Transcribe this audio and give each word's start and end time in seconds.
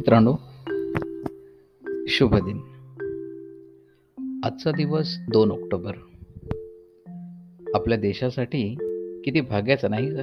मित्रांनो 0.00 0.36
शुभ 2.08 2.34
दिन. 2.34 2.58
आजचा 4.44 4.70
दिवस 4.70 5.16
दोन 5.32 5.50
ऑक्टोबर. 5.50 5.92
आपल्या 7.74 7.98
देशासाठी 7.98 8.74
किती 9.24 9.40
भाग्याचा 9.40 9.88
नाही 9.88 10.10
का? 10.10 10.22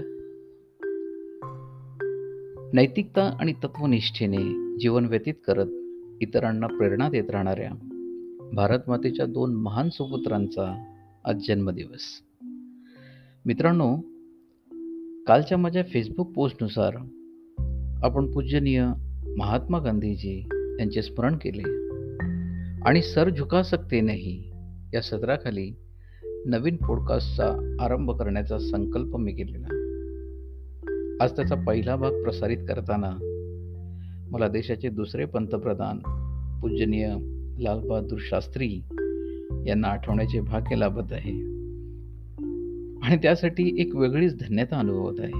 नैतिकता 2.73 3.37
आणि 3.39 3.53
तत्वनिष्ठेने 3.53 4.77
जीवन 4.77 5.05
व्यतीत 5.05 5.33
करत 5.47 5.67
इतरांना 6.21 6.67
प्रेरणा 6.67 7.09
देत 7.09 7.29
राहणाऱ्या 7.29 7.71
भारतमातेच्या 8.53 9.25
दोन 9.25 9.53
महान 9.53 9.89
सुपुत्रांचा 9.89 10.93
आज 11.25 11.47
जन्मदिवस. 11.47 12.21
मित्रांनो 13.45 13.97
कालच्या 15.27 15.57
माझ्या 15.57 15.83
फेसबुक 15.83 16.31
पोस्टनुसार 16.31 16.95
आपण 18.03 18.31
पूजनीय 18.31 18.87
महात्मा 19.35 19.79
गांधीजी 19.79 20.49
यांचे 20.79 21.01
स्मरण 21.01 21.35
केले. 21.35 21.87
आणि 22.85 23.01
सर 23.01 23.29
झुका 23.29 23.63
सकते 23.63 24.01
नाही 24.01 24.51
या 24.93 25.01
सत्राखाली 25.01 25.71
नवीन 26.45 26.75
पॉडकास्टचा 26.75 27.75
आरंभ 27.79 28.11
करण्याचा 28.11 28.59
संकल्प 28.59 29.17
मी 29.17 29.31
केलेला. 29.31 29.67
आज 31.23 31.31
त्याचा 31.31 31.55
पहिला 31.55 31.95
भाग 31.95 32.11
प्रसारित 32.11 32.57
करताना 32.57 33.11
मला 34.31 34.47
देशाचे 34.47 34.89
दुसरे 34.89 35.25
पंतप्रधान 35.25 35.97
पूजनीय 36.61 37.15
लालबहादूर 37.59 38.17
शास्त्री 38.21 38.81
यांना 39.67 39.87
आठवण्याचे 39.87 40.39
भाग्य 40.39 40.75
लाभत 40.75 41.13
आहे. 41.13 41.31
आणि 43.03 43.17
त्यासाठी 43.17 43.81
एक 43.81 43.95
वेगळीच 43.95 44.39
धन्यता 44.39 44.79
अनुभवत 44.79 45.19
आहे. 45.19 45.33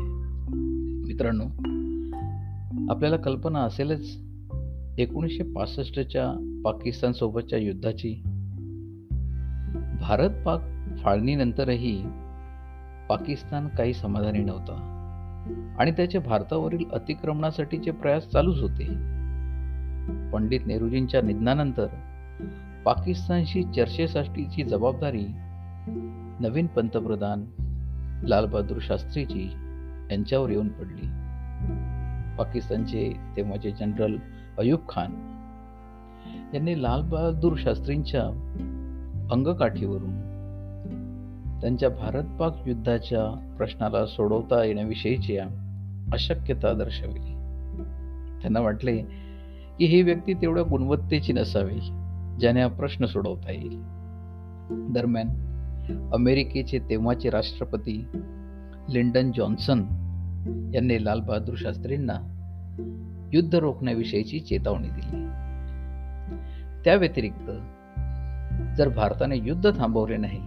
मित्रांनो 1.07 1.76
आपल्याला 2.89 3.17
कल्पना 3.17 3.59
असेलच. 3.59 4.17
एकोणीसशे 4.97 5.43
पासष्टच्या 5.43 6.61
पाकिस्तान 6.65 7.11
सोबतच्या 7.11 7.59
युद्धाची. 7.59 8.21
भारत 9.99 10.29
पाक 10.45 10.61
फाळणीनंतरही 11.03 12.03
पाकिस्तान 13.09 13.67
काही 13.67 13.93
समाधानी 13.93 14.39
नव्हता. 14.39 14.93
आणि 15.79 15.91
त्याचे 15.91 16.19
भारतावरील 16.19 16.85
अतिक्रमणासाठीचे 16.93 17.91
प्रयास 17.91 18.29
चालूच 18.29 18.61
होते. 18.61 18.87
पंडित 20.31 20.59
नेहरूजींच्या 20.67 21.21
निधनानंतर 21.21 21.87
पाकिस्तानशी 22.85 23.63
चर्चेसाठीची 23.63 24.63
जबाबदारी 24.63 25.25
नवीन 26.39 26.67
पंतप्रधान 26.67 27.45
लालबहादूर 28.23 28.77
शास्त्रीजी 28.81 29.49
यांच्यावर 30.11 30.49
येऊन 30.49 30.67
पडली. 30.67 31.07
पाकिस्तानचे 32.37 33.13
तेव्हाचे 33.37 33.71
जनरल 33.71 34.17
अयूब 34.57 34.79
खान 34.89 35.33
यांनी 36.53 36.83
लालबहादूर 36.83 37.53
शास्त्रींच्या 37.57 38.21
अंगकाठीवरून 39.31 40.27
त्यांच्या 41.61 41.89
भारत 41.89 42.23
पाक 42.39 42.67
युद्धाच्या 42.67 43.53
प्रश्नाला 43.57 44.05
सोडवता 44.05 44.63
येण्याविषयीची 44.63 45.37
अशक्यता 46.13 46.73
दर्शवली. 46.73 47.19
त्यांना 48.41 48.59
वाटले 48.59 48.97
की 49.77 49.85
ही 49.85 50.01
व्यक्ती 50.01 50.33
तेवढ्या 50.33 50.63
गुणवत्तेची 50.63 51.33
नसावी 51.33 51.79
ज्याने 52.39 52.61
हा 52.61 52.67
प्रश्न 52.67 53.05
सोडवता 53.05 53.51
येईल. 53.51 53.81
दरम्यान 54.93 56.09
अमेरिकेचे 56.13 56.79
तेव्हाचे 56.79 57.29
राष्ट्रपती 57.29 58.07
लिंडन 58.89 59.31
जॉन्सन 59.31 59.83
यांनी 60.47 61.05
लालबहादूर 61.05 61.55
शास्त्रींना 61.57 62.33
युद्ध 63.33 63.55
रोखण्याविषयीची 63.55 64.39
चेतावणी 64.39 64.87
दिली. 64.87 65.27
त्या 66.83 66.95
व्यतिरिक्त 66.95 67.51
जर 68.77 68.89
भारताने 68.95 69.37
युद्ध 69.37 69.79
थांबवले 69.79 70.17
नाही 70.17 70.39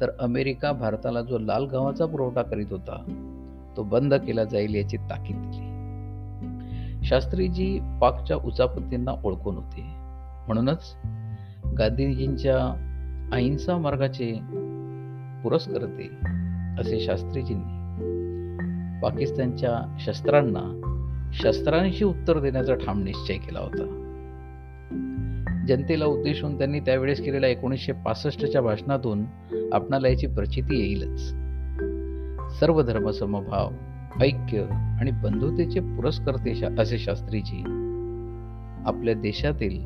तर 0.00 0.10
अमेरिका 0.20 0.72
भारताला 0.72 1.20
जो 1.20 1.38
लाल 1.38 1.64
गव्हाचा 1.64 2.06
पुरवठा 2.06 2.42
करीत 2.42 2.66
होता 2.70 3.04
तो 3.76 3.82
बंद 3.82 4.14
केला 4.14 4.44
जाईल 4.44 4.74
याची 4.74 4.96
ताकीद 4.96 5.36
दिली. 5.36 5.74
शास्त्रीजी 7.06 7.80
पाकच्या 8.00 8.36
उचापतींना 8.36 9.12
ओळखून 9.24 9.56
होते. 9.56 9.82
म्हणूनच 10.46 10.96
गांधीजींच्या 11.78 12.56
अहिंसा 13.32 13.78
मार्गाचे 13.78 14.32
पुरस्कर्ते 15.42 16.10
असे 16.80 17.00
शास्त्रीजींनी 17.00 17.83
पाकिस्तानच्या 19.04 19.96
शस्त्रांना 20.00 20.80
शस्त्रांशी 21.34 22.04
उत्तर 22.04 22.40
देण्याचा 22.40 22.74
ठाम 22.74 23.02
निश्चय 23.02 23.34
केला 23.34 23.58
होता. 23.58 24.00
जनतेला 25.68 26.06
उद्देशून 26.06 26.58
त्यांनी 26.58 26.80
त्यावेळेस 26.80 27.24
केलेल्या 27.24 27.50
एकोणीसशे 27.50 27.92
पासष्टच्या 27.92 28.62
भाषणातून 28.62 29.24
आपणाला 29.72 30.08
याची 30.08 30.26
प्रचिती 30.26 30.78
येईलच. 30.78 31.20
सर्व 32.60 32.82
धर्म 32.82 33.10
समभाव 33.10 33.70
ऐक्य 34.20 34.62
आणि 35.00 35.10
बंधुतेचे 35.10 35.80
पुरस्कर्ते 35.80 36.64
असे 36.78 36.98
शास्त्रीजी 36.98 37.62
आपल्या 38.86 39.14
देशातील 39.14 39.78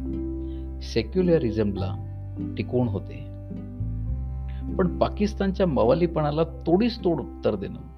सेक्युलरिझमला 0.80 2.04
टिकवून 2.56 2.88
होते. 2.88 3.24
पण 4.78 4.98
पाकिस्तानच्या 4.98 5.66
मवालीपणाला 5.66 6.44
तोडीस 6.44 7.04
तोड 7.04 7.20
उत्तर 7.20 7.54
देणं 7.54 7.97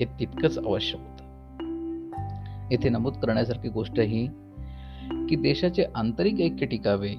हे 0.00 0.06
तितकंच 0.06 0.58
आवश्यक 0.58 1.00
होतं. 1.00 1.24
येथे 2.70 2.88
नमूद 2.88 3.12
करण्यासारखी 3.12 3.68
गोष्ट 3.68 4.00
ही 4.00 4.26
की 5.28 5.36
देशाचे 5.36 5.84
आंतरिक 5.94 6.40
ऐक्य 6.40 6.66
टिकावे 6.66 7.14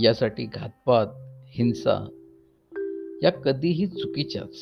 यासाठी 0.00 0.44
घातपात 0.44 1.06
हिंसा 1.46 2.08
या 3.22 3.30
कधीही 3.30 3.86
चुकीच्याच 3.86 4.54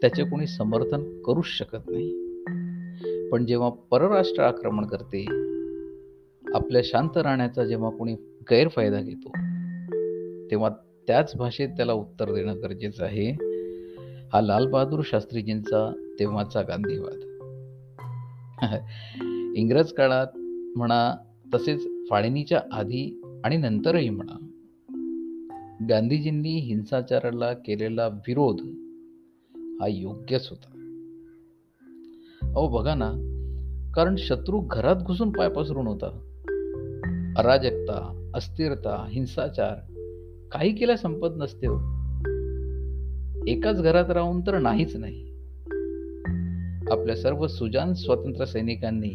त्याचे 0.00 0.24
कोणी 0.24 0.46
समर्थन 0.46 1.22
करूच 1.22 1.46
शकत 1.46 1.90
नाही. 1.90 2.12
पण 3.28 3.46
जेव्हा 3.46 3.70
परराष्ट्र 3.70 4.42
आक्रमण 4.42 4.86
करते 4.86 5.24
आपल्या 6.54 6.82
शांत 6.84 7.16
राहण्याचा 7.16 7.64
जेव्हा 7.64 7.90
कोणी 7.90 8.14
गैरफायदा 8.50 9.00
घेतो 9.00 9.28
तेव्हा 10.50 10.70
त्याच 11.06 11.32
भाषेत 11.36 11.68
त्याला 11.68 11.92
उत्तर 11.92 12.34
देणं 12.34 12.56
गरजेचं 12.62 13.04
आहे. 13.04 13.45
हा 14.32 14.40
लालबहादूर 14.40 15.00
शास्त्रीजींचा 15.04 15.92
तेव्हाचा 16.18 16.62
गांधीवाद. 16.62 17.22
इंग्रज 19.56 19.92
काळात 19.92 20.26
म्हणा 20.76 21.16
तसेच 21.54 21.86
फाळणीच्या 22.10 22.60
आधी 22.72 23.22
आणि 23.44 23.56
नंतरही 23.56 24.10
म्हणा 24.10 24.38
गांधीजींनी 25.88 26.58
हिंसाचाराला 26.58 27.52
केलेला 27.52 28.06
विरोध 28.08 28.60
हा 29.80 29.86
योग्यच 29.88 30.48
होता. 30.50 30.72
अहो 32.42 32.68
बघा 32.68 32.94
ना 32.94 33.12
कारण 33.94 34.16
शत्रू 34.18 34.60
घरात 34.60 34.96
घुसून 34.96 35.30
पाय 35.30 35.48
पसरून 35.48 35.86
होता. 35.86 36.06
अराजकता 37.36 38.30
अस्थिरता 38.34 39.06
हिंसाचार 39.10 39.74
काही 40.52 40.74
केल्या 40.74 40.96
संपत 40.96 41.28
नसते 41.36 41.66
हो. 41.66 41.95
एकाच 43.48 43.82
घरात 43.82 44.10
राहून 44.10 44.40
तर 44.40 44.58
नाहीच 44.58 44.96
नाही. 44.96 45.22
आपल्या 46.90 47.16
सर्व 47.16 47.46
सुजान 47.46 47.94
स्वातंत्र्य 47.94 48.46
सैनिकांनी 48.46 49.08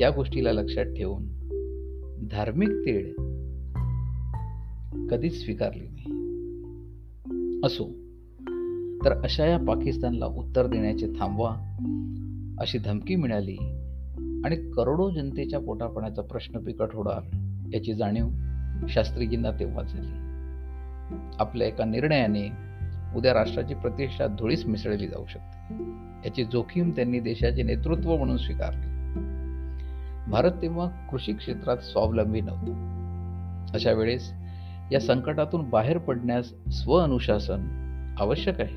या 0.00 0.10
गोष्टीला 0.10 0.52
लक्षात 0.52 0.84
ठेवून 0.84 1.26
धार्मिक 2.30 2.68
तेढ 2.68 3.06
कधीच 5.10 5.44
स्वीकारली 5.44 5.84
नाही. 5.84 6.06
असो 7.64 7.84
तर 9.04 9.12
अशा 9.12 9.46
या 9.46 9.58
पाकिस्तानला 9.58 10.26
उत्तर 10.26 10.66
देण्याचे 10.66 11.06
थांबवा 11.06 11.56
अशी 12.58 12.78
धमकी 12.78 13.16
मिळाली 13.16 13.56
आणि 14.44 14.70
करोडो 14.70 15.10
जनतेच्या 15.10 15.58
पोटापण्याचा 15.58 16.22
प्रश्न 16.22 16.60
बिकट 16.60 16.88
होणार 16.92 17.22
याची 17.74 17.94
जाणीव 17.94 18.28
शास्त्रीजींना 18.88 19.50
तेव्हा 19.50 19.82
झाली. 19.82 20.29
आपल्या 21.38 21.68
एका 21.68 21.84
निर्णयाने 21.84 22.70
उद्या 23.16 23.34
राष्ट्राची 23.34 23.74
प्रतिष्ठा 23.74 24.26
धुळीस 24.26 24.66
मिसळली 24.66 25.08
जाऊ 25.08 25.26
शकते. 25.26 25.74
याची 26.24 26.44
जोखीम 26.44 26.90
त्यांनी 26.90 27.20
देशाचे 27.20 27.62
नेतृत्व 27.62 28.16
म्हणून 28.16 28.36
स्वीकारले. 28.36 29.00
भारत 30.30 30.52
तेव्हा 30.62 30.88
कृषी 30.88 31.32
क्षेत्रात 31.32 31.76
स्वावलंबी 31.76 32.40
नव्हता. 32.40 32.86
अशा 33.74 33.92
वेळेस 33.92 34.32
या 34.92 35.00
संकटातून 35.00 35.70
बाहेर 35.70 35.98
पडण्यास 35.98 36.44
स्वअनुशासन 36.70 37.76
आवश्यक 38.18 38.60
आहे. 38.60 38.76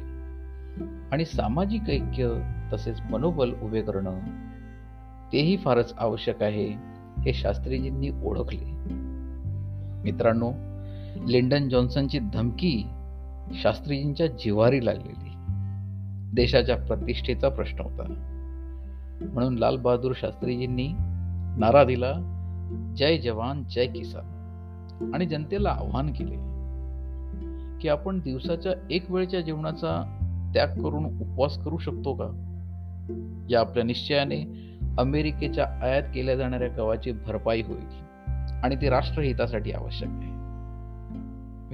आणि 1.11 1.25
सामाजिक 1.25 1.89
ऐक्य 1.89 2.41
तसेच 2.73 3.01
मनोबल 3.11 3.53
उभे 3.61 3.81
करणं 3.81 4.19
तेही 5.33 5.57
फारच 5.57 5.93
आवश्यक 5.97 6.43
आहे 6.43 6.67
हे 7.25 7.33
शास्त्रीजींनी 7.33 8.09
ओळखले. 8.23 8.65
मित्रांनो 10.03 10.51
लिंडन 11.27 11.69
जॉन्सनची 11.69 12.19
धमकी 12.19 12.87
शास्त्रीजींच्या 13.53 14.27
जिवारी 14.27 14.85
लागलेली. 14.85 15.29
देशाच्या 16.33 16.77
प्रतिष्ठेचा 16.77 17.49
प्रश्न 17.49 17.79
होता. 17.79 18.03
म्हणून 19.33 19.55
लाल 19.55 19.77
बहादूर 19.77 20.11
शास्त्रीजींनी 20.15 20.87
नारा 21.57 21.83
दिला 21.83 22.13
जय 22.97 23.17
जवान 23.17 23.63
जय 23.63 23.85
किसान. 23.85 24.33
आणि 25.13 25.25
जनतेला 25.25 25.69
आव्हान 25.69 26.13
केले 26.13 26.35
की 27.81 27.89
आपण 27.89 28.19
दिवसाच्या 28.19 28.71
एक 28.91 29.11
वेळच्या 29.11 29.41
जेवणाचा 29.41 30.19
त्याग 30.53 30.67
करून 30.67 31.05
उपवास 31.05 31.57
करू 31.57 31.77
शकतो 31.77 32.13
का? 32.13 32.49
या 33.49 33.59
आपल्या 33.59 33.83
निश्चयाने 33.83 34.69
अमेरिकेच्या 34.97 35.65
आयात 35.81 36.03
केल्या 36.03 36.35
जाणाऱ्या 36.35 36.67
गव्हाची 36.67 37.11
भरपाई 37.11 37.61
होईल 37.61 37.85
आणि 38.63 38.75
ती 38.75 38.89
राष्ट्रहितासाठी 38.89 39.71
आवश्यक 39.71 40.09
आहे. 40.09 40.32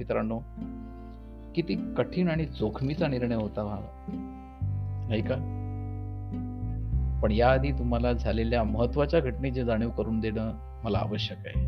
मित्रांनो 0.00 0.38
किती 1.54 1.94
कठीण 1.98 2.28
आणि 2.28 2.44
जोखमीचा 2.44 3.06
निर्णय 3.06 3.34
होता 3.34 3.62
हा. 3.62 3.78
नाही 5.08 5.22
का? 5.22 5.34
पण 7.22 7.32
याआधी 7.32 7.72
तुम्हाला 7.72 8.12
झालेल्या 8.12 8.64
महत्त्वाच्या 8.64 9.20
घटनेची 9.20 9.64
जाणीव 9.64 9.90
करून 9.90 10.20
देणं 10.20 10.52
मला 10.84 10.98
आवश्यक 10.98 11.38
आहे. 11.46 11.64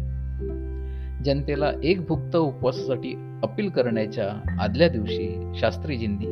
जनतेला 1.24 1.72
एक 1.82 2.06
भुक्त 2.06 2.36
उपवासासाठी 2.36 3.38
अपील 3.42 3.68
करण्याच्या 3.68 4.56
आदल्या 4.62 4.88
दिवशी 4.88 5.52
शास्त्रीजींनी 5.54 6.26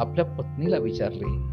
आपल्या 0.00 0.24
पत्नीला 0.24 0.78
विचारले 0.78 1.50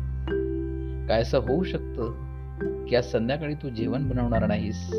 काय 1.08 1.22
असं 1.22 1.38
होऊ 1.38 1.64
शकतं 1.64 2.86
की 2.86 2.96
आज 2.96 3.04
संध्याकाळी 3.04 3.54
तू 3.54 3.70
जेवण 3.70 4.10
बनवणार 4.10 4.48
नाहीस? 4.48 4.90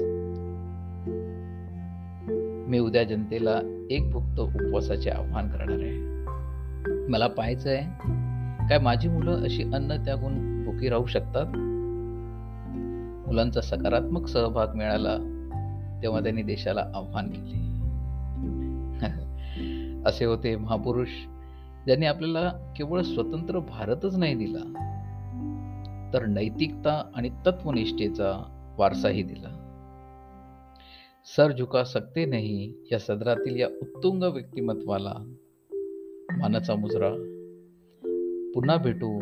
मी 2.69 2.79
उद्या 2.79 3.05
जनतेला 3.05 3.87
एक 3.91 4.13
फक्त 4.13 4.41
उपवासाचे 4.41 5.11
आव्हान 5.11 5.49
करणार 5.49 5.79
आहे. 5.81 6.09
मला 7.09 7.27
पाहायचं 7.27 7.71
आहे 7.71 7.83
काय 8.69 8.79
माझी 8.79 9.09
मुलं 9.09 9.43
अशी 9.43 9.63
अन्न 9.63 10.05
त्यागून 10.05 10.65
भुकी 10.65 10.89
राहू 10.89 11.07
शकतात? 11.07 11.47
मुलांचा 13.29 13.61
सकारात्मक 13.61 14.27
सहभाग 14.27 14.75
मिळाला 14.75 15.17
तेव्हा 16.03 16.21
त्यांनी 16.21 16.43
देशाला 16.43 16.87
आव्हान 16.95 17.29
केले. 17.31 17.69
असे 20.07 20.25
होते 20.25 20.57
महापुरुष 20.57 21.09
ज्यांनी 21.87 22.07
आपल्याला 22.07 22.75
केवळ 22.77 23.03
स्वतंत्र 23.03 23.59
भारतच 23.59 24.17
नाही 24.17 24.35
दिला 24.35 24.85
तर 26.13 26.27
नैतिकता 26.27 27.11
आणि 27.15 27.31
तत्वनिष्ठेचा 27.47 28.55
वारसाही 28.79 29.23
दिला. 29.23 29.68
सर 31.37 31.53
झुका 31.53 31.85
सकते 31.85 32.25
नाही 32.25 32.73
या 32.93 32.99
सदरातील 32.99 33.61
या 33.61 33.69
उत्तुंग 33.83 34.23
व्यक्तिमत्वाला. 34.23 35.15
मानाचा 36.37 36.75
मुजरा. 36.75 37.11
पुन्हा 38.55 38.77
भेटू 38.77 39.21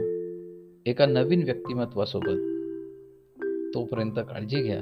एका 0.87 1.07
नवीन 1.07 1.43
व्यक्तिमत्वासोबत. 1.43 2.39
तोपर्यंत 3.75 4.13
काळजी 4.17 4.63
घ्या. 4.63 4.81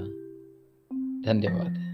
धन्यवाद. 1.24 1.93